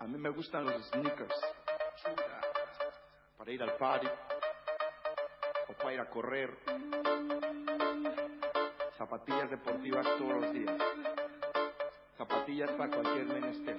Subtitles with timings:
[0.00, 1.34] A mí me gustan los sneakers
[3.38, 4.08] para ir al party
[5.68, 6.50] o para ir a correr.
[8.98, 10.76] Zapatillas deportivas todos los días.
[12.16, 13.76] Zapatillas para cualquier menester.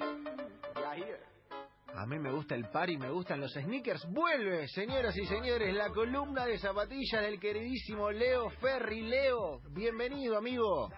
[1.95, 4.05] A mí me gusta el par y me gustan los sneakers.
[4.11, 9.01] Vuelve, señoras y señores, la columna de zapatillas del queridísimo Leo Ferri.
[9.01, 10.89] Leo, bienvenido, amigo.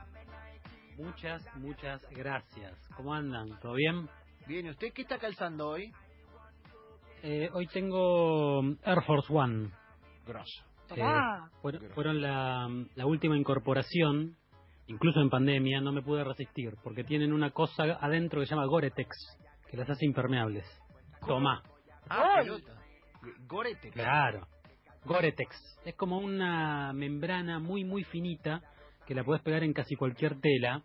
[0.97, 2.75] Muchas, muchas gracias.
[2.95, 3.59] ¿Cómo andan?
[3.59, 4.09] ¿Todo bien?
[4.47, 5.91] Bien, ¿y usted qué está calzando hoy?
[7.21, 9.69] Eh, hoy tengo Air Force One.
[10.25, 10.63] Grosso.
[10.95, 11.03] Eh,
[11.61, 14.37] fueron fueron la, la última incorporación,
[14.87, 18.65] incluso en pandemia, no me pude resistir, porque tienen una cosa adentro que se llama
[18.65, 19.15] Gore-Tex,
[19.69, 20.65] que las hace impermeables.
[21.27, 21.61] Toma.
[22.09, 22.45] Ah, ¡Ay!
[22.45, 22.73] pelota.
[23.47, 23.91] Gorete.
[23.91, 24.47] Claro.
[25.05, 25.79] Gore-Tex.
[25.85, 28.63] Es como una membrana muy, muy finita
[29.07, 30.83] que la puedes pegar en casi cualquier tela,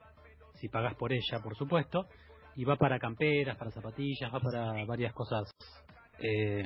[0.55, 2.07] si pagas por ella, por supuesto,
[2.57, 5.51] y va para camperas, para zapatillas, va para varias cosas.
[6.19, 6.65] Eh,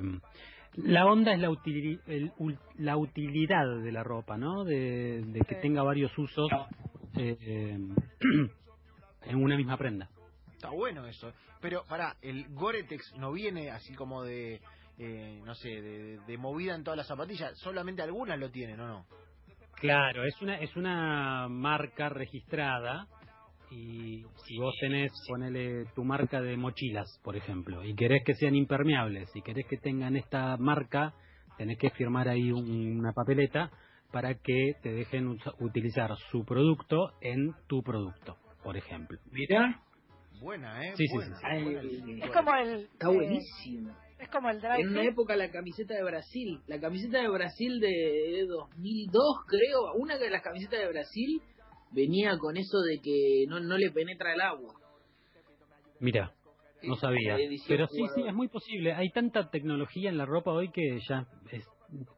[0.74, 4.64] la onda es la, utili- el- ul- la utilidad de la ropa, ¿no?
[4.64, 5.60] De, de que Sí.
[5.62, 6.50] tenga varios usos
[7.16, 7.78] eh, eh,
[9.22, 10.10] en una misma prenda.
[10.52, 11.32] Está bueno eso.
[11.60, 14.60] Pero, pará, el Gore-Tex no viene así como de,
[14.98, 17.56] eh, no sé, de, de movida en todas las zapatillas.
[17.58, 19.06] Solamente algunas lo tienen, ¿o no?
[19.80, 23.06] Claro, es una es una marca registrada
[23.70, 28.54] y si vos tenés, ponele tu marca de mochilas, por ejemplo, y querés que sean
[28.54, 31.12] impermeables y querés que tengan esta marca,
[31.58, 33.70] tenés que firmar ahí un- una papeleta
[34.12, 39.18] para que te dejen usa- utilizar su producto en tu producto, por ejemplo.
[39.30, 39.82] Mirá,
[40.40, 40.92] Buena, ¿eh?
[40.96, 42.88] Sí, sí, Buena, sí, buena Es como el.
[42.92, 43.96] está eh, buenísimo.
[44.18, 47.80] Es como el dry En una época la camiseta de Brasil, la camiseta de Brasil
[47.80, 51.42] de 2002 creo, una de las camisetas de Brasil
[51.92, 54.74] venía con eso de que no, no le penetra el agua.
[56.00, 56.32] Mira,
[56.82, 57.36] no sabía.
[57.68, 58.92] Pero sí, sí, es muy posible.
[58.92, 61.66] Hay tanta tecnología en la ropa hoy que ya es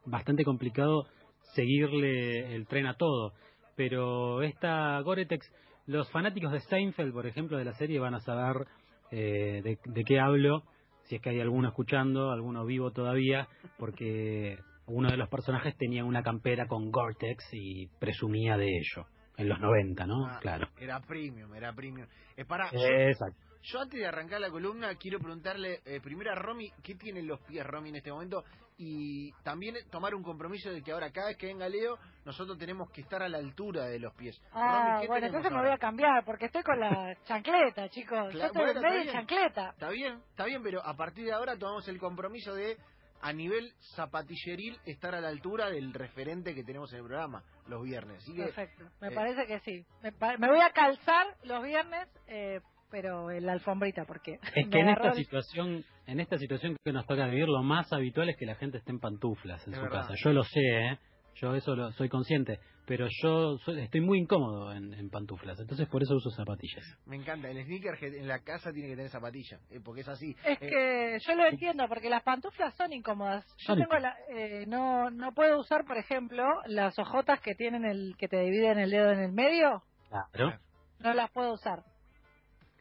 [0.04, 1.06] bastante complicado
[1.54, 3.32] seguirle el tren a todo.
[3.76, 5.46] Pero esta Gore-Tex,
[5.86, 8.66] los fanáticos de Seinfeld, por ejemplo, de la serie, van a saber
[9.10, 10.64] eh, de, de qué hablo,
[11.08, 13.48] si es que hay alguno escuchando, alguno vivo todavía,
[13.78, 19.06] porque uno de los personajes tenía una campera con Gore-Tex y presumía de ello.
[19.36, 20.26] En los 90, ¿no?
[20.26, 20.66] Ah, claro.
[20.80, 22.08] Era premium, era premium.
[22.36, 23.47] Eh, pará, Exacto.
[23.62, 27.40] Yo antes de arrancar la columna quiero preguntarle eh, primero a Romy qué tienen los
[27.40, 28.44] pies Romy en este momento
[28.78, 32.90] y también tomar un compromiso de que ahora cada vez que venga Leo nosotros tenemos
[32.92, 34.40] que estar a la altura de los pies.
[34.52, 38.32] Ah, Romy, ¿qué bueno, entonces me voy a cambiar porque estoy con la chancleta, chicos.
[38.32, 39.70] Yo Claro, estoy bueno, en medio chancleta.
[39.70, 42.76] Está bien, está bien, pero a partir de ahora tomamos el compromiso de
[43.20, 47.82] a nivel zapatilleril estar a la altura del referente que tenemos en el programa los
[47.82, 48.22] viernes.
[48.22, 49.84] Así que Perfecto, me eh, parece que sí.
[50.02, 54.38] Me, me voy a calzar los viernes, eh, pero en la alfombrita, porque.
[54.54, 57.92] Es que en esta el- situación, en esta situación que nos toca vivir, lo más
[57.92, 60.00] habitual es que la gente esté en pantuflas en Es su verdad.
[60.02, 60.14] casa.
[60.22, 60.98] Yo lo sé, ¿eh?
[61.40, 65.86] Yo eso lo soy consciente, pero yo soy- estoy muy incómodo en, en pantuflas, entonces
[65.88, 66.84] por eso uso zapatillas.
[67.06, 70.34] me encanta, el sneaker en la casa tiene que tener zapatilla, eh, porque es así.
[70.44, 73.46] Es Eh, que yo lo entiendo, porque las pantuflas son incómodas.
[73.58, 78.16] Yo tengo la, eh, no, no puedo usar, por ejemplo, las ojotas que tienen el
[78.18, 79.84] que te dividen el dedo en el medio.
[80.08, 80.58] Claro,
[80.98, 81.84] No las puedo usar.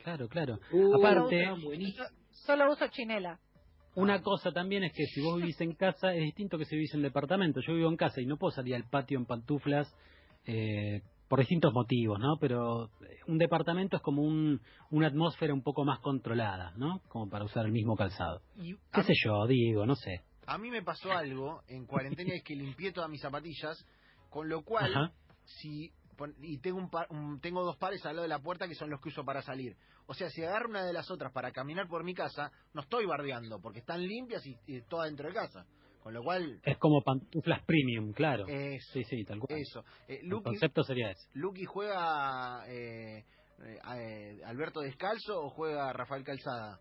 [0.08, 0.60] Claro, claro.
[0.72, 1.52] Uh, Aparte-.
[2.32, 3.40] Solo uso chinela.
[3.96, 6.94] Una cosa también es que si vos vivís en casa es distinto que si vivís
[6.94, 7.60] en departamento.
[7.68, 9.92] Yo vivo en casa y no puedo salir al patio en pantuflas
[10.46, 12.38] eh, por distintos motivos, ¿no?
[12.40, 17.02] Pero eh, un departamento es como un, una atmósfera un poco más controlada, ¿no?
[17.10, 18.42] Como para usar el mismo calzado.
[18.56, 19.46] y ¿Qué mí- sé yo?
[19.48, 20.22] Digo, no sé.
[20.46, 23.84] A mí me pasó algo en cuarentena es que limpié todas mis zapatillas,
[24.30, 25.12] con lo cual, Ajá.
[25.44, 25.92] si
[26.42, 28.90] y tengo un, par- un- tengo dos pares al lado de la puerta que son
[28.90, 29.76] los que uso para salir.
[30.08, 33.06] O sea, si agarro una de las otras para caminar por mi casa, no estoy
[33.06, 35.66] bardeando porque están limpias y, y todas dentro de casa.
[36.02, 38.46] Con lo cual, Es como pantuflas premium, claro.
[38.48, 39.60] eso, Sí, sí, tal cual.
[39.60, 39.84] eso.
[40.08, 41.28] Eh, El concepto sería ese.
[41.34, 43.26] Luqui juega eh,
[43.66, 46.80] eh, eh, Alberto Descalzo o juega Rafael Calzada.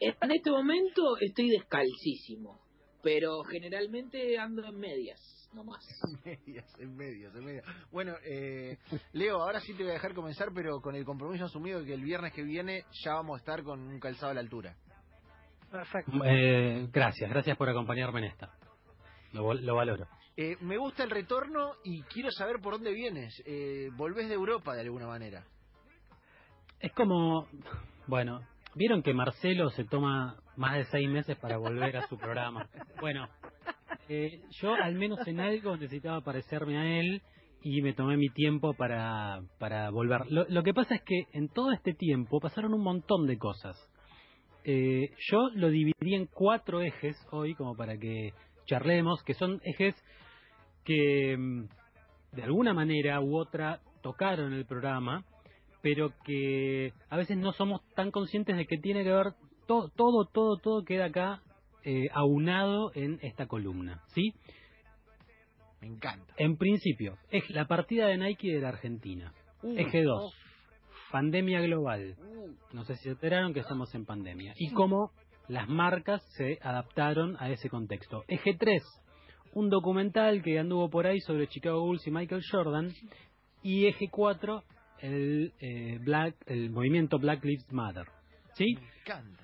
[0.00, 2.60] En este momento estoy descalcísimo,
[3.02, 5.20] pero generalmente ando en medias,
[5.54, 5.86] nomás.
[6.04, 7.64] En medias, en medias, en medias.
[7.90, 8.78] Bueno, eh,
[9.12, 11.94] Leo, ahora sí te voy a dejar comenzar, pero con el compromiso asumido de que
[11.94, 14.76] el viernes que viene ya vamos a estar con un calzado a la altura.
[15.70, 16.12] Perfecto.
[16.24, 18.52] Eh, gracias, gracias por acompañarme en esta.
[19.32, 20.06] Lo, lo valoro.
[20.36, 23.40] Eh, me gusta el retorno y quiero saber por dónde vienes.
[23.46, 25.44] Eh, volvés de Europa de alguna manera.
[26.80, 27.48] Es como,
[28.06, 28.40] bueno,
[28.74, 32.68] vieron que Marcelo se toma más de seis meses para volver a su programa.
[33.00, 33.28] Bueno,
[34.08, 37.22] eh, yo al menos en algo necesitaba parecerme a él
[37.62, 40.30] y me tomé mi tiempo para, para volver.
[40.30, 43.76] Lo, lo que pasa es que en todo este tiempo pasaron un montón de cosas.
[44.64, 48.32] Eh, yo lo dividí en cuatro ejes hoy, como para que
[48.66, 49.94] charlemos, que son ejes
[50.84, 51.64] que mm,
[52.32, 55.24] de alguna manera u otra tocaron el programa,
[55.82, 59.34] pero que a veces no somos tan conscientes de que tiene que ver
[59.66, 61.42] todo, todo, todo, todo queda acá
[61.84, 64.32] eh, aunado en esta columna, ¿sí?
[65.80, 66.32] Me encanta.
[66.38, 69.32] En principio, es la partida de Nike de la Argentina.
[69.62, 70.32] Uh, Eje 2, oh,
[71.12, 72.16] pandemia global.
[72.18, 74.54] uh, No sé si se enteraron que estamos en pandemia.
[74.56, 75.10] Y cómo
[75.48, 78.24] las marcas se adaptaron a ese contexto.
[78.28, 78.82] Eje 3,
[79.52, 82.92] un documental que anduvo por ahí sobre Chicago Bulls y Michael Jordan.
[83.62, 84.62] Y eje 4,
[85.00, 88.06] el, eh, Black, el movimiento Black Lives Matter.
[88.54, 88.74] ¿Sí?
[88.74, 89.43] me encanta.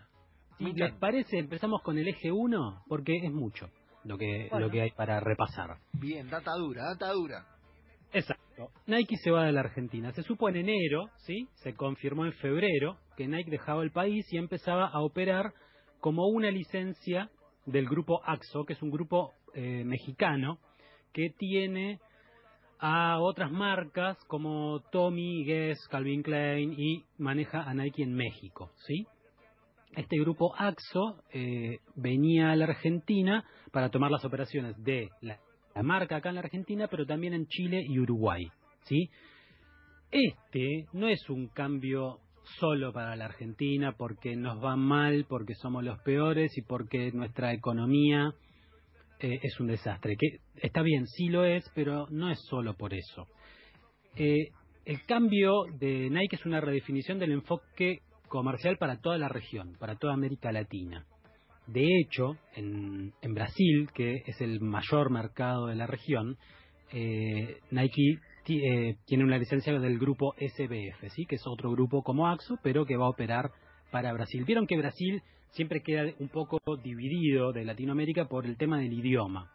[0.60, 3.68] Si les parece, empezamos con el eje 1, porque es mucho
[4.04, 4.66] lo que, Bueno.
[4.66, 5.78] lo que hay para repasar.
[5.94, 7.46] Bien, data dura, data dura.
[8.12, 8.68] Exacto.
[8.86, 10.12] Nike se va de la Argentina.
[10.12, 11.48] Se supo en enero, ¿sí?
[11.54, 15.52] Se confirmó en febrero que Nike dejaba el país y empezaba a operar
[16.00, 17.30] como una licencia
[17.66, 20.58] del grupo AXO, que es un grupo eh, mexicano
[21.12, 22.00] que tiene
[22.78, 29.06] a otras marcas como Tommy, Guess, Calvin Klein y maneja a Nike en México, ¿sí?
[29.96, 35.40] Este grupo AXO eh, venía a la Argentina para tomar las operaciones de la,
[35.82, 38.48] marca acá en la Argentina, pero también en Chile y Uruguay,
[38.84, 39.10] ¿sí?
[40.10, 42.18] Este no es un cambio
[42.58, 47.52] solo para la Argentina porque nos va mal, porque somos los peores y porque nuestra
[47.52, 48.32] economía
[49.20, 50.16] eh, es un desastre.
[50.16, 53.26] Que está bien, sí lo es, pero no es solo por eso.
[54.16, 54.50] Eh,
[54.84, 59.96] el cambio de Nike es una redefinición del enfoque comercial para toda la región, para
[59.96, 61.04] toda América Latina.
[61.66, 66.38] De hecho, en, en Brasil, que es el mayor mercado de la región,
[66.92, 68.18] eh, Nike
[68.48, 71.26] eh, tiene una licencia del grupo SBF, ¿sí?
[71.26, 73.50] que es otro grupo como AXO, pero que va a operar
[73.92, 74.44] para Brasil.
[74.44, 79.50] Vieron que Brasil siempre queda un poco dividido de Latinoamérica por el tema del idioma.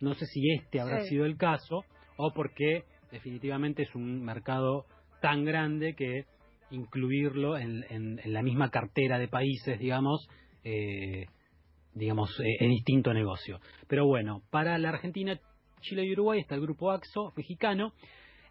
[0.00, 1.10] No sé si este habrá Sí.
[1.10, 1.84] sido el caso
[2.16, 4.84] o porque definitivamente es un mercado
[5.22, 6.24] tan grande que
[6.70, 10.28] incluirlo en, la misma cartera de países, digamos,
[10.64, 11.26] eh,
[11.94, 13.60] digamos, eh, en distinto negocio.
[13.86, 15.38] Pero bueno, para la Argentina,
[15.80, 17.92] Chile y Uruguay está el grupo AXO mexicano.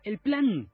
[0.04, 0.68] El plan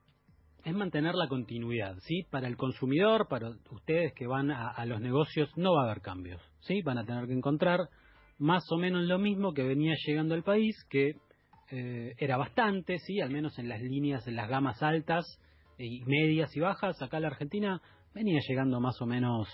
[0.64, 2.24] es mantener la continuidad, ¿sí?
[2.30, 6.02] Para el consumidor, para ustedes que van a, a los negocios, no va a haber
[6.02, 6.82] cambios, ¿sí?
[6.82, 7.88] Van a tener que encontrar
[8.38, 11.16] más o menos lo mismo que venía llegando al país, que
[11.70, 13.20] eh, era bastante, ¿sí?
[13.20, 15.24] Al menos en las líneas, en las gamas altas
[15.84, 17.80] y medias y bajas, acá la Argentina
[18.14, 19.48] venía llegando más o menos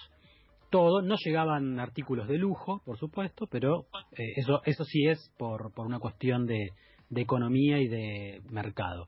[0.71, 1.03] todo.
[1.03, 5.87] No llegaban artículos de lujo, por supuesto, pero eh, eso, eso sí es por, por
[5.87, 6.71] una cuestión de,
[7.11, 9.07] de economía y de mercado.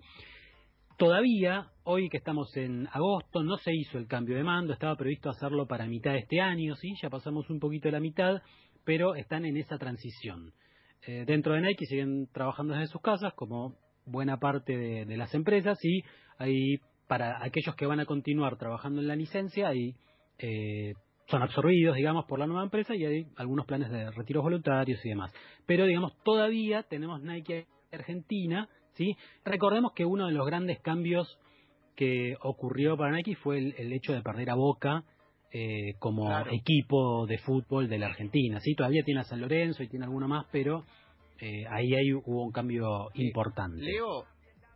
[0.97, 5.31] Todavía, hoy que estamos en agosto, no se hizo el cambio de mando, estaba previsto
[5.31, 8.43] hacerlo para mitad de este año, sí, ya pasamos un poquito de la mitad,
[8.85, 10.53] pero están en esa transición.
[11.07, 13.77] Eh, dentro de Nike siguen trabajando desde sus casas, como
[14.07, 16.03] buena parte de, de las empresas, y
[16.37, 19.95] hay para aquellos que van a continuar trabajando en la licencia, hay,
[20.39, 20.93] eh,
[21.27, 25.09] son absorbidos, digamos, por la nueva empresa y hay algunos planes de retiros voluntarios y
[25.09, 25.33] demás.
[25.67, 29.17] Pero, digamos, todavía tenemos Nike Argentina, ¿sí?
[29.45, 31.39] Recordemos que uno de los grandes cambios
[31.97, 35.03] que ocurrió para Nike fue el, el hecho de perder a Boca
[35.51, 36.51] eh, como Claro.
[36.53, 38.75] equipo de fútbol de la Argentina, ¿sí?
[38.75, 40.85] Todavía tiene a San Lorenzo y tiene alguno más, pero
[41.41, 43.81] eh, ahí, ahí hubo un cambio importante.
[43.81, 44.25] Leo,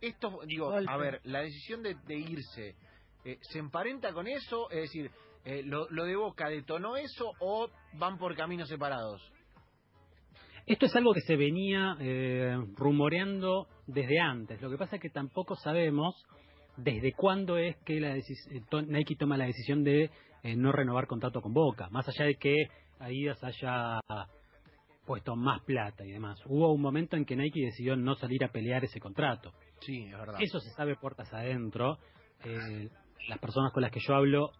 [0.07, 0.91] esto, digo, Golpe.
[0.91, 2.75] a ver, la decisión de, de irse,
[3.25, 4.69] eh, ¿se emparenta con eso?
[4.69, 5.09] Es decir,
[5.45, 9.21] eh, lo, ¿lo de Boca detonó eso o van por caminos separados?
[10.65, 14.61] Esto es algo que se venía eh, rumoreando desde antes.
[14.61, 16.15] Lo que pasa es que tampoco sabemos
[16.77, 18.21] desde cuándo es que la eh,
[18.69, 20.09] to- Nike toma la decisión de
[20.43, 21.89] eh, no renovar contrato con Boca.
[21.89, 22.55] Más allá de que
[22.99, 23.99] Adidas haya
[25.05, 26.39] puesto más plata y demás.
[26.45, 29.51] Hubo un momento en que Nike decidió no salir a pelear ese contrato.
[29.85, 30.39] Sí, es verdad.
[30.39, 31.97] Eso se sabe puertas adentro.
[32.43, 32.89] Eh,
[33.27, 34.51] las personas con las que yo hablo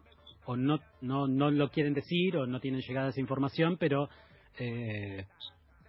[0.45, 4.09] o no, no, no lo quieren decir o no tienen llegada esa información, pero
[4.59, 5.25] eh,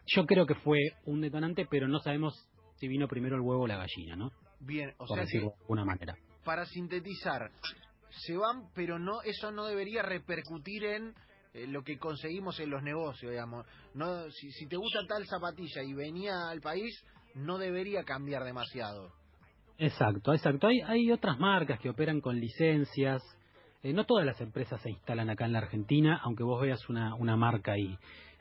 [0.06, 2.34] yo creo que fue un detonante, pero no sabemos
[2.76, 4.30] si vino primero el huevo o la gallina, ¿no?
[4.60, 6.16] Bien, o Por sea decirlo que, de alguna manera.
[6.44, 7.50] para sintetizar,
[8.10, 11.14] se van, pero no eso no debería repercutir en
[11.52, 13.66] eh, lo que conseguimos en los negocios, digamos.
[13.94, 19.12] No, si, si te gusta tal zapatilla y venía al país, no debería cambiar demasiado.
[19.78, 20.68] Exacto, exacto.
[20.68, 23.22] Hay, hay otras marcas que operan con licencias.
[23.82, 27.14] Eh, no todas las empresas se instalan acá en la Argentina, aunque vos veas una,
[27.14, 27.98] una marca ahí.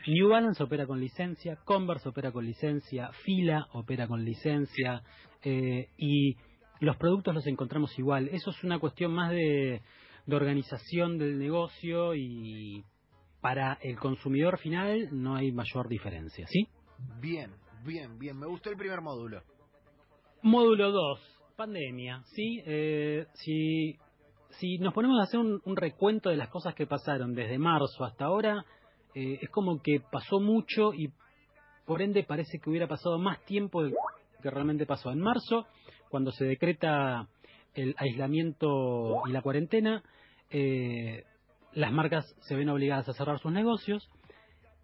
[0.07, 5.01] New Balance opera con licencia, Converse opera con licencia, Fila opera con licencia,
[5.43, 6.35] eh, y
[6.79, 8.29] los productos los encontramos igual.
[8.29, 9.81] Eso es una cuestión más de,
[10.25, 12.83] de organización del negocio y
[13.41, 16.67] para el consumidor final no hay mayor diferencia, ¿sí?
[17.19, 17.51] Bien,
[17.85, 18.37] bien, bien.
[18.37, 19.41] Me gustó el primer módulo.
[20.43, 21.19] Módulo 2,
[21.55, 22.61] pandemia, ¿sí?
[22.65, 28.03] Eh, si, nos ponemos a hacer un, recuento de las cosas que pasaron desde marzo
[28.03, 28.65] hasta ahora,
[29.15, 31.13] eh, es como que pasó mucho y
[31.85, 33.95] por ende parece que hubiera pasado más tiempo del
[34.41, 35.11] que realmente pasó.
[35.11, 35.65] En marzo,
[36.09, 37.25] cuando se decreta
[37.73, 40.03] el aislamiento y la cuarentena,
[40.49, 41.23] eh,
[41.71, 44.09] las marcas se ven obligadas a cerrar sus negocios.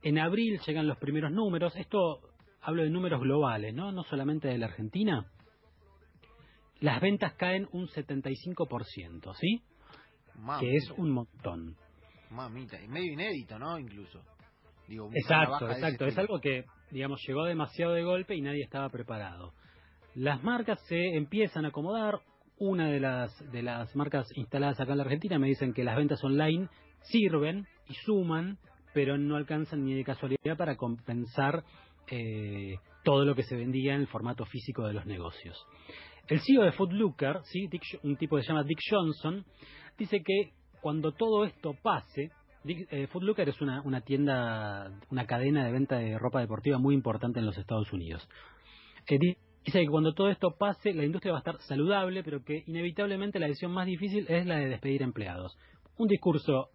[0.03, 1.75] En abril llegan los primeros números.
[1.75, 2.21] Esto
[2.61, 3.91] hablo de números globales, ¿no?
[3.91, 5.29] No solamente de la Argentina.
[6.79, 9.61] Las ventas caen un 75%, ¿sí?
[10.35, 11.75] Mamita, Que es un montón.
[12.29, 13.77] Mamita, y medio inédito, ¿no?
[13.77, 14.21] Incluso.
[14.87, 16.05] Digo, Exacto, exacto.
[16.05, 19.53] Es algo que, digamos, llegó demasiado de golpe y nadie estaba preparado.
[20.15, 22.21] Las marcas se empiezan a acomodar.
[22.61, 25.95] Una de las, de las marcas instaladas acá en la Argentina me dicen que las
[25.95, 26.67] ventas online
[27.03, 28.57] sirven y suman,
[28.93, 31.63] pero no alcanzan ni de casualidad para compensar
[32.07, 35.57] eh, todo lo que se vendía en el formato físico de los negocios.
[36.29, 37.67] El CEO de Food Locker, ¿sí?
[37.67, 39.43] Dick- un tipo que se llama Dick Johnson,
[39.97, 42.31] dice que cuando todo esto pase,
[42.63, 43.07] Dick- eh,
[43.49, 47.91] es una, tienda, una cadena de venta de ropa deportiva muy importante en los Estados
[47.93, 48.27] Unidos.
[49.07, 52.43] Eh, di- dice que cuando todo esto pase, la industria va a estar saludable, pero
[52.43, 55.57] que inevitablemente la decisión más difícil es la de despedir empleados.
[55.97, 56.69] Un discurso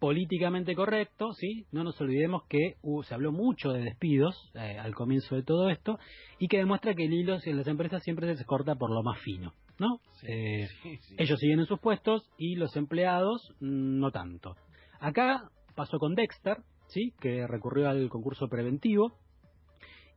[0.00, 1.66] políticamente correcto, ¿sí?
[1.70, 5.68] No nos olvidemos que uh, se habló mucho de despidos eh, al comienzo de todo
[5.68, 5.98] esto
[6.38, 9.20] y que demuestra que el hilo en las empresas siempre se corta por lo más
[9.20, 10.00] fino, ¿no?
[10.26, 11.14] Eh, Sí, sí.
[11.18, 14.56] ellos siguen en sus puestos y los empleados mm, no tanto.
[14.98, 16.56] Acá pasó con Dexter,
[16.88, 17.12] ¿sí?
[17.20, 19.12] que recurrió al concurso preventivo,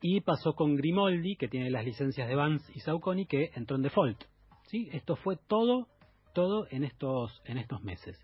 [0.02, 3.84] y pasó con Grimoldi, que tiene las licencias de Vance y Saucony, que entró en
[3.84, 4.22] default.
[4.68, 4.90] ¿sí?
[4.92, 5.88] Esto fue todo,
[6.34, 8.20] todo en estos, en estos meses.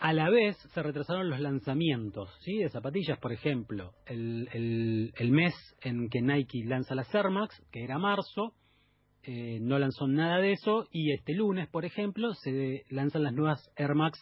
[0.00, 2.56] A la vez se retrasaron los lanzamientos ¿sí?
[2.58, 7.54] de zapatillas, por ejemplo, el, el- el mes en que Nike lanza las Air Max,
[7.70, 8.54] que era marzo,
[9.22, 13.70] eh, no lanzó nada de eso y este lunes, por ejemplo, se lanzan las nuevas
[13.76, 14.18] Air Max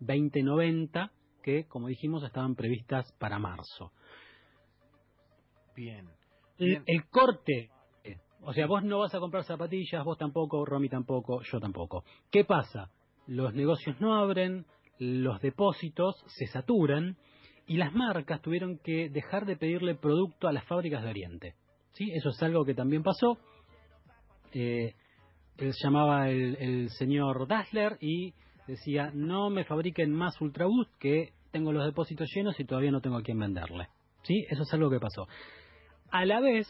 [0.00, 1.12] 2090
[1.44, 3.92] que, como dijimos, estaban previstas para marzo.
[5.76, 6.08] Bien.
[6.58, 6.82] El, Bien.
[6.86, 7.70] el corte,
[8.42, 12.04] o sea, vos no vas a comprar zapatillas, vos tampoco, Romy tampoco, yo tampoco.
[12.30, 12.90] ¿Qué pasa?
[13.26, 14.66] Los negocios no abren,
[15.00, 17.16] los depósitos se saturan
[17.66, 21.54] y las marcas tuvieron que dejar de pedirle producto a las fábricas de Oriente.
[21.92, 22.10] ¿Sí?
[22.12, 23.38] Eso es algo que también pasó.
[24.52, 24.94] Eh,
[25.56, 28.34] él llamaba el, el señor Dassler y
[28.66, 33.16] decía, no me fabriquen más Ultraboost que tengo los depósitos llenos y todavía no tengo
[33.16, 33.88] a quién venderle.
[34.22, 34.44] ¿Sí?
[34.50, 35.26] Eso es algo que pasó.
[36.10, 36.68] A la vez,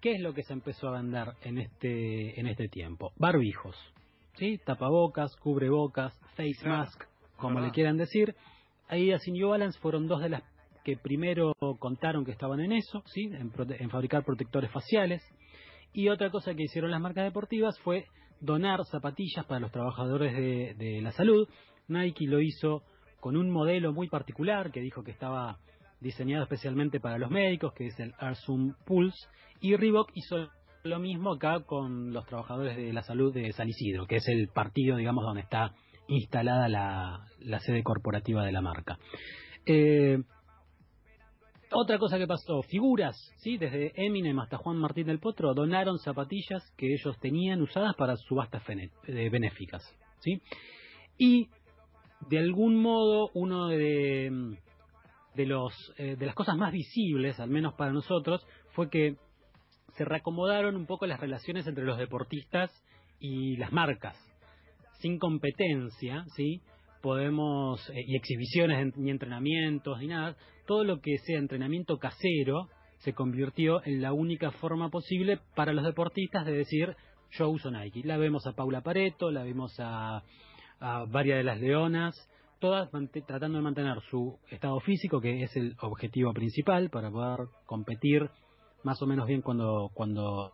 [0.00, 3.12] ¿qué es lo que se empezó a vender en este, en este tiempo?
[3.16, 3.76] Barbijos,
[4.34, 4.58] ¿sí?
[4.64, 7.02] Tapabocas, cubrebocas, face mask,
[7.36, 7.68] como verdad.
[7.68, 8.34] le quieran decir.
[8.88, 10.42] Adidas y New Balance fueron dos de las
[10.84, 13.24] que primero contaron que estaban en eso, ¿sí?
[13.32, 15.22] En, prote- en fabricar protectores faciales.
[15.92, 18.04] Y otra cosa que hicieron las marcas deportivas fue
[18.40, 21.48] donar zapatillas para los trabajadores de, de la salud.
[21.88, 22.82] Nike lo hizo
[23.18, 25.58] con un modelo muy particular que dijo que estaba
[26.00, 28.12] diseñado especialmente para los médicos, que es el
[28.44, 29.26] Zoom Pulse,
[29.60, 30.48] y Reebok hizo
[30.84, 34.48] lo mismo acá con los trabajadores de la salud de San Isidro, que es el
[34.48, 35.72] partido, digamos, donde está
[36.08, 38.98] instalada la, la sede corporativa de la marca.
[39.64, 40.18] Eh,
[41.72, 43.58] otra cosa que pasó, figuras, ¿sí?
[43.58, 48.62] Desde Eminem hasta Juan Martín del Potro donaron zapatillas que ellos tenían usadas para subastas
[48.68, 49.82] eh, benéficas,
[50.20, 50.40] ¿sí?
[51.18, 51.48] Y
[52.28, 54.56] de algún modo uno de,
[55.34, 59.16] de los eh, de las cosas más visibles, al menos para nosotros, fue que
[59.96, 62.70] se reacomodaron un poco las relaciones entre los deportistas
[63.18, 64.16] y las marcas.
[64.98, 66.60] Sin competencia, ¿sí?
[67.02, 70.36] Podemos, eh, y exhibiciones ni entrenamientos ni nada,
[70.66, 75.84] todo lo que sea entrenamiento casero se convirtió en la única forma posible para los
[75.84, 76.96] deportistas de decir
[77.32, 78.02] yo uso Nike.
[78.04, 80.22] La vemos a Paula Pareto, la vemos a,
[80.80, 82.14] a varias de las leonas,
[82.58, 82.88] todas
[83.26, 88.30] tratando de mantener su estado físico, que es el objetivo principal para poder competir
[88.82, 90.52] más o menos bien cuando, cuando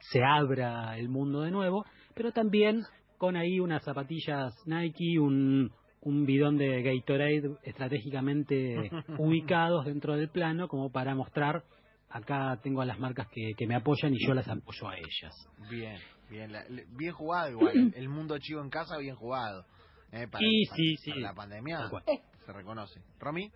[0.00, 2.82] se abra el mundo de nuevo, pero también
[3.18, 10.68] con ahí unas zapatillas Nike, un, un bidón de Gatorade estratégicamente ubicados dentro del plano
[10.68, 11.64] como para mostrar
[12.08, 15.34] acá tengo a las marcas que, que me apoyan y yo las apoyo a ellas.
[15.70, 15.98] Bien,
[16.30, 16.64] bien, la-
[16.96, 17.92] bien jugado igual.
[17.94, 19.64] El mundo chivo en casa, bien jugado.
[20.12, 21.10] Eh, para, Sí, para- sí, sí.
[21.20, 22.04] la pandemia cual.
[22.46, 23.00] se reconoce.
[23.18, 23.50] ¿Romy?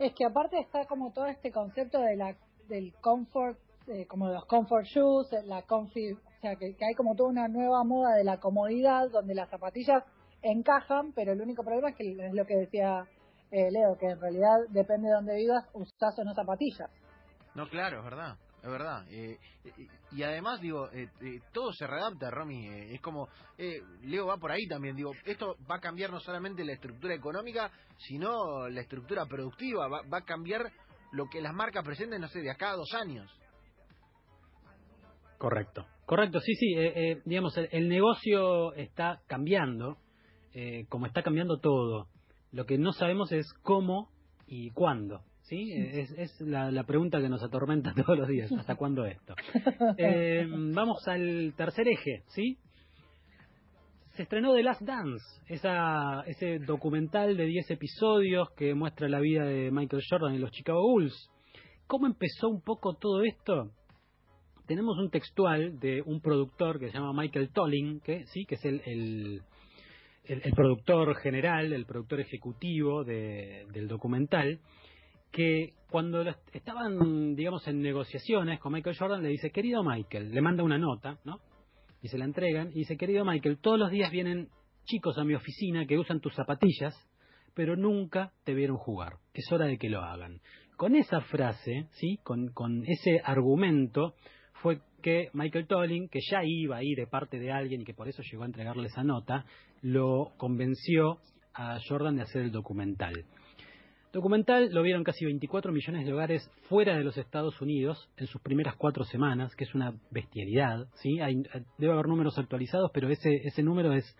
[0.00, 2.36] Es que aparte está como todo este concepto de la
[2.68, 3.56] del comfort,
[3.86, 8.16] eh, como los comfort shoes, la comfy sea, que, hay como toda una nueva moda
[8.16, 10.04] de la comodidad donde las zapatillas
[10.42, 13.06] encajan, pero el único problema es que es lo que decía
[13.50, 16.90] eh, Leo, que en realidad depende de dónde vivas, usás o no zapatillas.
[17.54, 18.36] No, claro, es verdad.
[18.62, 19.04] Es verdad.
[19.10, 19.38] Eh,
[20.12, 21.08] y además, digo, eh,
[21.52, 22.66] todo se readapta, Romy.
[22.66, 23.28] es como,
[24.02, 24.96] Leo va por ahí también.
[24.96, 29.86] Digo, esto va a cambiar no solamente la estructura económica, sino la estructura productiva.
[29.88, 30.72] Va, va a cambiar
[31.12, 33.30] lo que las marcas presenten, no sé, de acá a dos años.
[35.44, 35.84] Correcto.
[36.06, 36.72] Correcto, sí, sí.
[36.74, 39.98] eh, eh, digamos, el, el negocio está cambiando,
[40.54, 42.08] eh, como está cambiando todo.
[42.50, 44.08] Lo que no sabemos es cómo
[44.46, 45.20] y cuándo.
[45.42, 45.70] ¿Sí?
[45.70, 48.50] Eh, Es, es la, la pregunta que nos atormenta todos los días.
[48.52, 49.34] ¿Hasta cuándo esto?
[49.98, 52.56] Eh, vamos al tercer eje, ¿sí?
[54.16, 59.44] Se estrenó The Last Dance, esa, ese documental de 10 episodios que muestra la vida
[59.44, 61.30] de Michael Jordan y los Chicago Bulls.
[61.86, 63.72] ¿Cómo empezó un poco todo esto?
[64.66, 68.64] Tenemos un textual de un productor que se llama Michael Tolling, que sí, que es
[68.64, 69.42] el,
[70.56, 74.60] productor general, el productor ejecutivo de- del documental,
[75.30, 80.62] que cuando estaban, digamos, en negociaciones con Michael Jordan, le dice, querido Michael, le manda
[80.62, 81.40] una nota, ¿no?
[82.00, 84.48] Y se la entregan, y dice, querido Michael, todos los días vienen
[84.84, 86.94] chicos a mi oficina que usan tus zapatillas,
[87.54, 89.18] pero nunca te vieron jugar.
[89.34, 90.40] Es hora de que lo hagan.
[90.76, 92.18] Con esa frase, ¿sí?
[92.24, 94.14] Con ese argumento,
[94.64, 98.08] fue que Michael Tolling, que ya iba ahí de parte de alguien y que por
[98.08, 99.44] eso llegó a entregarle esa nota,
[99.82, 101.18] lo convenció
[101.52, 103.12] a Jordan de hacer el documental.
[104.10, 108.40] Documental lo vieron casi 24 millones de hogares fuera de los Estados Unidos en sus
[108.40, 110.86] primeras cuatro semanas, que es una bestialidad.
[110.94, 111.20] ¿sí?
[111.20, 111.42] Hay,
[111.76, 114.16] debe haber números actualizados, pero ese, ese número es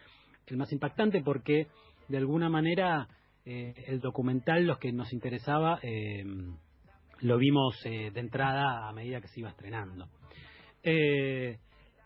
[0.49, 1.69] el más impactante porque
[2.09, 3.09] de alguna manera
[3.47, 6.23] eh, el documental, los que nos interesaba, eh,
[7.25, 10.09] lo vimos eh, de entrada a medida que se iba estrenando.
[10.83, 11.59] Eh,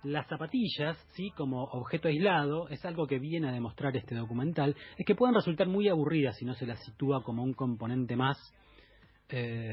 [0.05, 5.05] las zapatillas, sí, como objeto aislado, es algo que viene a demostrar este documental, es
[5.05, 8.39] que pueden resultar muy aburridas si no se las sitúa como un componente más
[9.29, 9.73] eh,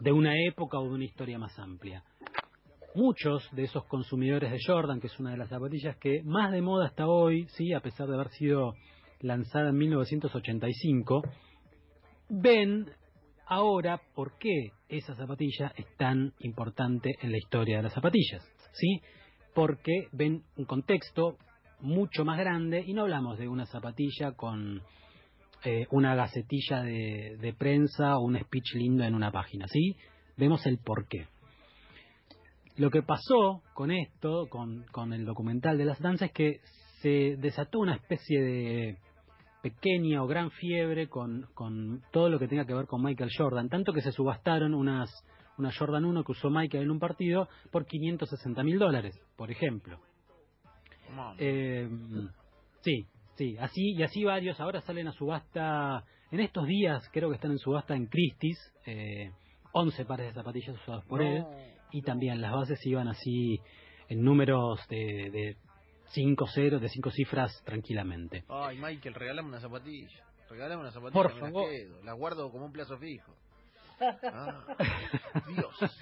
[0.00, 2.02] de una época o de una historia más amplia.
[2.94, 6.62] Muchos de esos consumidores de Jordan, que es una de las zapatillas que más de
[6.62, 8.72] moda hasta hoy, sí, a pesar de haber sido
[9.20, 11.22] lanzada en 1985,
[12.30, 12.86] ven
[13.46, 19.00] ahora por qué esa zapatilla es tan importante en la historia de las zapatillas, ¿sí?
[19.54, 21.36] Porque ven un contexto
[21.80, 24.82] mucho más grande y no hablamos de una zapatilla con
[25.64, 29.96] eh, una gacetilla de, prensa o un speech lindo en una página, ¿sí?
[30.36, 31.26] Vemos el porqué.
[32.76, 36.60] Lo que pasó con esto, con el documental de las danzas, es que
[37.00, 38.98] se desató una especie de
[39.70, 43.68] pequeña o gran fiebre con, con todo lo que tenga que ver con Michael Jordan,
[43.68, 45.10] tanto que se subastaron unas
[45.58, 49.98] una Jordan 1 que usó Michael en un partido por 560 mil dólares, por ejemplo.
[51.38, 51.88] Eh,
[52.82, 57.36] sí, sí, así y así varios ahora salen a subasta en estos días, creo que
[57.36, 59.30] están en subasta en Christie's, eh,
[59.72, 61.44] 11 pares de zapatillas usados por él
[61.90, 63.60] y también las bases iban así
[64.08, 65.56] en números de, de
[66.08, 68.44] 5 ceros, de 5 cifras tranquilamente.
[68.48, 70.24] Ay, Michael, regálame una zapatilla.
[70.48, 71.22] Regálame una zapatilla.
[71.22, 71.68] Por favor.
[72.04, 73.34] Las, guardo como un plazo fijo.
[74.00, 74.76] Ah,
[75.48, 76.00] Dios.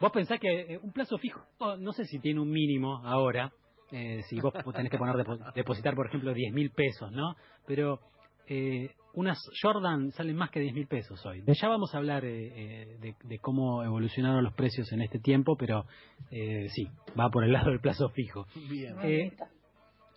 [0.00, 1.40] Vos pensás que eh, un plazo fijo,
[1.78, 3.52] no sé si tiene un mínimo ahora,
[3.92, 7.34] eh, si vos tenés que poner depo- depositar, por ejemplo, 10 mil pesos, ¿no?
[7.66, 8.00] Pero
[8.48, 11.42] eh, unas Jordan salen más que 10 mil pesos hoy.
[11.46, 15.56] Ya vamos a hablar eh, eh, de, de cómo evolucionaron los precios en este tiempo,
[15.56, 15.86] pero
[16.30, 16.86] eh, sí,
[17.18, 18.46] va por el lado del plazo fijo.
[18.68, 18.94] Bien.
[19.02, 19.32] Eh,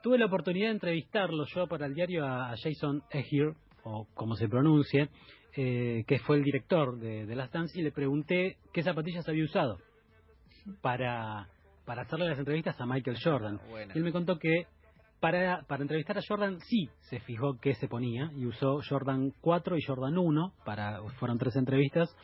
[0.03, 4.49] tuve la oportunidad de entrevistarlo yo para el diario a, Jason Ehir, o como se
[4.49, 5.09] pronuncie,
[5.55, 9.45] eh, que fue el director de, de Last Dance, y le pregunté qué zapatillas había
[9.45, 9.77] usado
[10.81, 11.47] para,
[11.85, 13.59] para hacerle las entrevistas a Michael Jordan.
[13.93, 14.67] Y él me contó que
[15.19, 19.77] para, para entrevistar a Jordan sí se fijó qué se ponía y usó Jordan 4
[19.77, 22.15] y Jordan 1, para, fueron tres entrevistas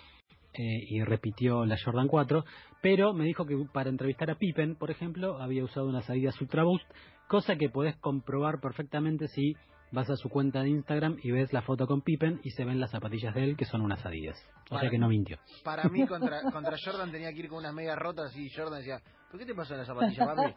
[0.54, 2.46] eh, y repitió la Jordan 4,
[2.82, 6.64] pero me dijo que para entrevistar a Pippen, por ejemplo, había usado unas Adidas Ultra
[6.64, 6.90] Boost,
[7.28, 9.56] cosa que podés comprobar perfectamente si
[9.92, 12.80] vas a su cuenta de Instagram y ves la foto con Pippen y se ven
[12.80, 14.38] las zapatillas de él que son unas Adidas.
[14.70, 15.38] O sea que no mintió.
[15.64, 19.02] Para mí, contra, contra Jordan tenía que ir con unas medias rotas y Jordan decía,
[19.30, 20.54] ¿por qué te pasó la zapatilla, papi?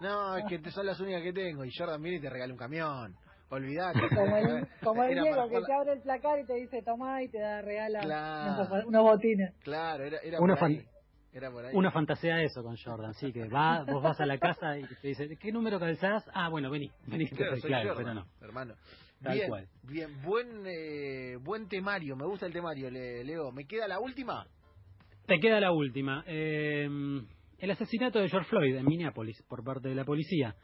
[0.00, 1.64] No, es que te son las únicas que tengo.
[1.64, 3.14] Y Jordan viene y te regala un camión.
[3.50, 4.00] Olvidate.
[4.14, 7.28] Como el, como el Diego que te abre el placar y te dice tomá y
[7.28, 8.64] te da regala Claro.
[8.74, 9.54] unos, unos botines.
[9.62, 10.84] Claro, era, era Una por ahí.
[11.32, 11.76] Era por ahí.
[11.76, 15.08] Una fantasía eso con Jordan, sí, que va, vos vas a la casa y te
[15.08, 16.24] dice, ¿qué número calzás?
[16.34, 18.46] Ah, bueno, vení, vení, Claro, soy claro, Jordan, pero no.
[18.46, 18.74] Hermano.
[19.22, 19.68] Tal bien, cual.
[19.82, 23.52] bien, buen, eh, buen temario, me gusta el temario, Le- Leo.
[23.52, 24.44] ¿Me queda la última?
[25.26, 26.24] Te queda la última.
[26.26, 26.88] Eh,
[27.60, 30.54] el asesinato de George Floyd en Minneapolis por parte de la policía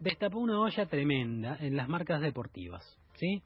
[0.00, 2.82] destapó una olla tremenda en las marcas deportivas,
[3.14, 3.42] ¿sí?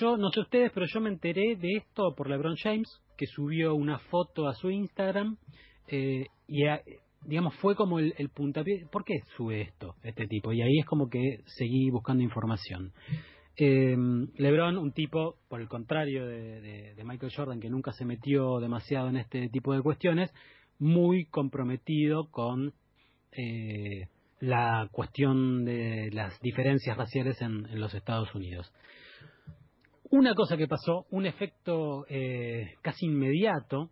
[0.00, 3.74] Yo no sé ustedes, pero yo me enteré de esto por LeBron James, que subió
[3.74, 5.36] una foto a su Instagram
[5.88, 6.82] eh, y a-
[7.26, 8.86] digamos fue como el, el puntapié.
[8.90, 10.52] ¿Por qué sube esto este tipo?
[10.52, 12.92] Y ahí es como que seguí buscando información.
[13.56, 13.94] Eh,
[14.38, 19.18] LeBron, un tipo, por el contrario de, Michael Jordan, que nunca se metió demasiado en
[19.18, 20.32] este tipo de cuestiones,
[20.82, 22.74] muy comprometido con
[23.30, 24.08] eh,
[24.40, 28.72] la cuestión de las diferencias raciales en, en los Estados Unidos.
[30.10, 33.90] Una cosa que pasó, un efecto eh, casi inmediato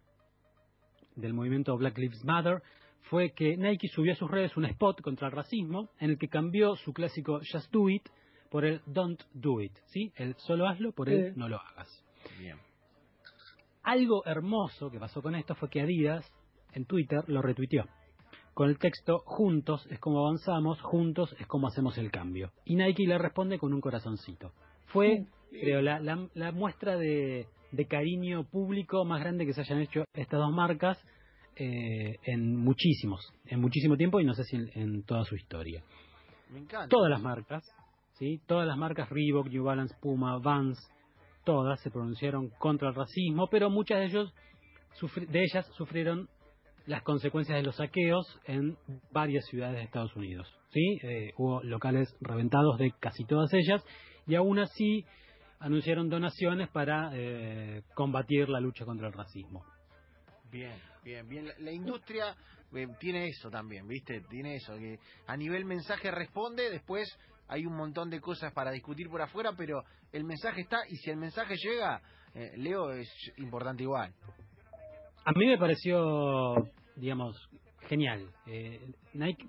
[1.15, 2.61] del movimiento Black Lives Matter,
[3.03, 6.29] fue que Nike subió a sus redes un spot contra el racismo en el que
[6.29, 8.03] cambió su clásico Just Do It
[8.51, 10.13] por el Don't Do It, ¿sí?
[10.17, 11.39] El solo hazlo por el Sí.
[11.39, 11.89] no lo hagas.
[12.41, 12.57] Bien.
[13.85, 16.31] Algo hermoso que pasó con esto fue que Adidas
[16.75, 17.85] en Twitter lo retuiteó.
[18.55, 22.51] Con el texto Juntos es como avanzamos, juntos es como hacemos el cambio.
[22.65, 24.53] Y Nike le responde con un corazoncito.
[24.87, 29.81] Fue, creo, la, la- la muestra de, de cariño público más grande que se hayan
[29.81, 30.99] hecho estas dos marcas
[31.57, 35.83] eh, en muchísimos, en muchísimo tiempo y no sé si en, en toda su historia.
[36.51, 36.89] Me encanta.
[36.89, 37.63] Todas las marcas,
[38.19, 38.41] ¿sí?
[38.47, 40.79] Todas las marcas Reebok, New Balance, Puma, Vans,
[41.45, 44.35] todas se pronunciaron contra el racismo, pero muchas de ellos
[45.01, 46.29] sufri- de ellas sufrieron
[46.87, 48.77] las consecuencias de los saqueos en
[49.13, 50.49] varias ciudades de Estados Unidos.
[50.73, 50.99] ¿sí?
[51.03, 53.85] Eh, hubo locales reventados de casi todas ellas
[54.27, 55.05] y aún así
[55.59, 59.65] anunciaron donaciones para eh, combatir la lucha contra el racismo.
[60.51, 61.53] Bien, bien, bien.
[61.59, 62.35] La, industria
[62.75, 64.23] eh, tiene eso también, ¿viste?
[64.29, 67.17] Tiene eso, que a nivel mensaje responde, después
[67.47, 71.11] hay un montón de cosas para discutir por afuera, pero el mensaje está y si
[71.11, 72.01] el mensaje llega,
[72.35, 74.13] eh, Leo es importante igual.
[75.31, 76.57] A mí me pareció,
[76.97, 77.37] digamos,
[77.89, 78.27] genial.
[78.49, 78.81] Eh,
[79.15, 79.47] Nike,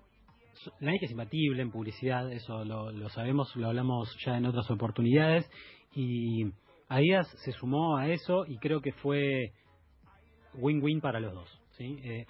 [0.79, 5.49] Nike es imbatible en publicidad, eso lo, sabemos, lo hablamos ya en otras oportunidades.
[5.95, 6.43] Y
[6.87, 9.53] Adidas se sumó a eso y creo que fue
[10.53, 11.49] win-win para los dos.
[11.71, 11.97] ¿sí?
[12.03, 12.27] Eh,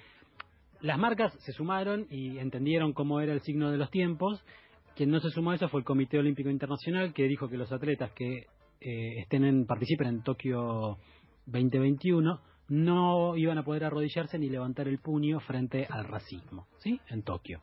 [0.80, 4.42] las marcas se sumaron y entendieron cómo era el signo de los tiempos.
[4.96, 7.74] Quien no se sumó a eso fue el Comité Olímpico Internacional, que dijo que los
[7.74, 8.46] atletas que
[8.80, 11.00] eh, estén en, participen en Tokio
[11.48, 17.02] 2021 no iban a poder arrodillarse ni levantar el puño frente al racismo, ¿sí?
[17.10, 17.62] En Tokio.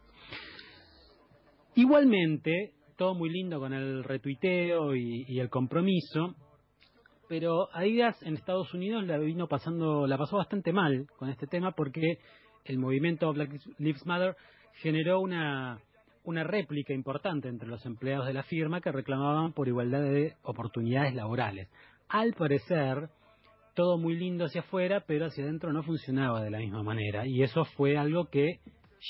[1.77, 6.35] Igualmente, todo muy lindo con el retuiteo y, el compromiso,
[7.27, 11.73] pero Adidas en Estados Unidos la vino pasando, la pasó bastante mal con este tema
[11.73, 12.19] porque
[12.67, 14.37] el movimiento Black Lives Matter
[14.75, 15.81] generó una
[16.25, 21.15] una réplica importante entre los empleados de la firma que reclamaban por igualdad de oportunidades
[21.15, 21.71] laborales.
[22.11, 23.09] Al parecer,
[23.79, 27.29] todo muy lindo hacia afuera, pero hacia adentro no funcionaba de la misma manera.
[27.29, 28.59] Y eso fue algo que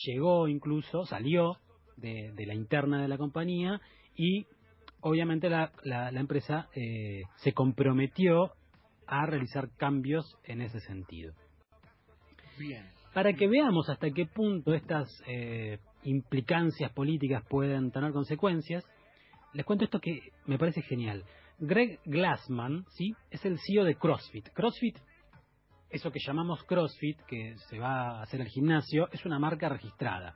[0.04, 1.57] llegó incluso, salió
[1.96, 3.81] de, de la interna de la compañía
[4.14, 4.44] y
[5.00, 8.52] obviamente la, la- la empresa eh, se comprometió
[9.07, 11.33] a realizar cambios en ese sentido.
[12.59, 12.85] Bien.
[13.14, 18.85] Para que veamos hasta qué punto estas eh, implicancias políticas pueden tener consecuencias,
[19.54, 21.24] les cuento esto que me parece genial.
[21.59, 23.14] Greg Glassman, ¿sí?
[23.31, 24.49] Es el CEO de CrossFit.
[24.53, 24.97] CrossFit,
[25.90, 30.35] eso que llamamos CrossFit, que se va a hacer al gimnasio, es una marca registrada.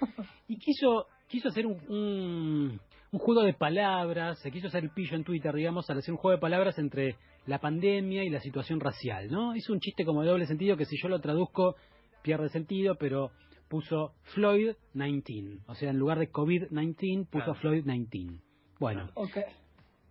[0.48, 2.80] Y quiso, quiso hacer un, un,
[3.12, 6.18] un juego de palabras, se quiso hacer el pillo en Twitter, digamos, al hacer un
[6.18, 9.56] juego de palabras entre la pandemia y la situación racial, ¿no?
[9.56, 11.76] Hizo un chiste como de doble sentido que si yo lo traduzco
[12.22, 13.30] pierde sentido, pero
[13.68, 15.62] puso Floyd-19.
[15.66, 17.54] O sea, en lugar de COVID-19 puso Claro.
[17.54, 18.40] Floyd-19.
[18.78, 19.38] Bueno, Ok.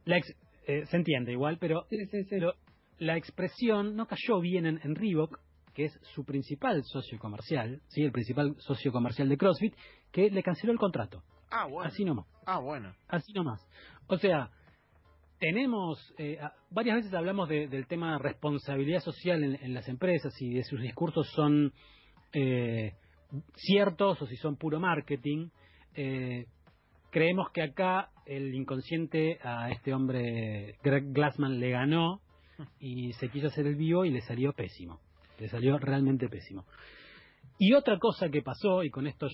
[0.06, 0.36] La ex-
[0.68, 2.40] eh, se entiende igual, pero Sí, sí, sí.
[2.40, 2.56] lo-
[3.00, 5.40] la expresión no cayó bien en, en Reebok,
[5.74, 8.04] que es su principal socio comercial, ¿sí?
[8.04, 9.74] el principal socio comercial de CrossFit,
[10.12, 11.24] que le canceló el contrato.
[11.50, 11.88] Ah, bueno.
[11.90, 12.28] Así nomás.
[12.46, 12.94] Ah, bueno.
[13.08, 13.60] Así nomás.
[14.08, 14.50] O sea,
[15.40, 16.40] tenemos, eh,
[16.70, 20.64] varias veces hablamos de- del tema de responsabilidad social en, en las empresas y de
[20.64, 21.74] sus discursos son
[22.34, 22.94] eh,
[23.56, 25.50] ciertos o si son puro marketing.
[25.96, 26.46] Eh,
[27.14, 32.22] creemos que acá el inconsciente a este hombre, Greg Glassman, le ganó
[32.80, 35.00] y se quiso hacer el vivo y le salió pésimo.
[35.40, 36.66] Le salió realmente pésimo.
[37.60, 39.28] Y otra cosa que pasó, y con esto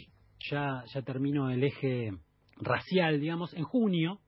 [0.51, 2.11] ya, ya termino el eje
[2.57, 4.19] racial, digamos, en junio,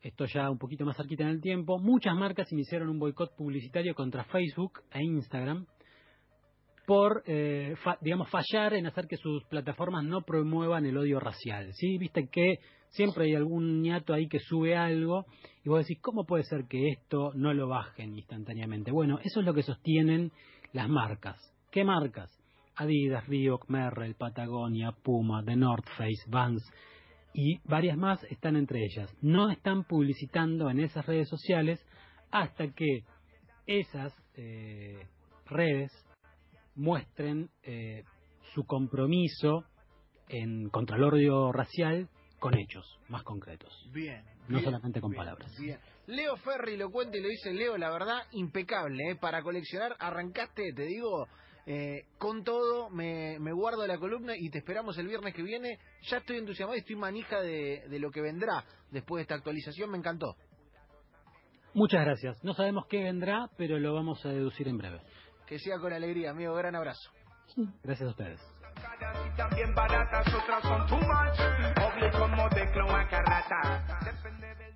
[0.00, 3.94] esto ya un poquito más cerquita en el tiempo, muchas marcas iniciaron un boicot publicitario
[3.94, 5.66] contra Facebook e Instagram
[6.86, 11.72] por, eh, fa- digamos, fallar en hacer que sus plataformas no promuevan el odio racial.
[11.74, 11.98] ¿sí?
[11.98, 15.26] Viste que siempre hay algún ñato ahí que sube algo
[15.64, 18.90] y vos decís, ¿cómo puede ser que esto no lo bajen instantáneamente?
[18.90, 20.32] Bueno, eso es lo que sostienen
[20.72, 21.36] las marcas.
[21.70, 22.30] ¿Qué marcas?
[22.76, 26.62] Adidas, Reebok, Merrell, Patagonia, Puma, The North Face, Vans
[27.34, 29.14] y varias más están entre ellas.
[29.22, 31.84] No están publicitando en esas redes sociales
[32.32, 33.04] hasta que
[33.66, 35.06] esas eh,
[35.46, 35.92] redes
[36.74, 38.04] muestren eh,
[38.54, 39.64] su compromiso
[40.28, 43.72] en contra el odio racial con hechos más concretos.
[43.92, 44.24] Bien.
[44.48, 45.54] No bien, solamente con bien, palabras.
[45.60, 45.78] bien.
[46.06, 49.10] Leo Ferri lo cuenta y lo dice Leo, la verdad, impecable.
[49.10, 49.16] ¿eh?
[49.16, 51.28] Para coleccionar, arrancaste, te digo,
[51.66, 55.78] eh, con todo, me, me guardo la columna y te esperamos el viernes que viene.
[56.10, 59.90] Ya estoy entusiasmado y estoy manija de, de lo que vendrá después de esta actualización.
[59.90, 60.34] Me encantó.
[61.74, 62.42] Muchas gracias.
[62.42, 65.00] No sabemos qué vendrá, pero lo vamos a deducir en breve.
[65.50, 66.54] Que sea con alegría, amigo.
[66.54, 67.10] Gran abrazo.
[67.82, 68.40] Gracias a ustedes.
[68.80, 71.40] caras y también baratas, otras son too much.
[71.76, 73.98] Obvio como de cloaca rata.
[74.04, 74.69] Depende de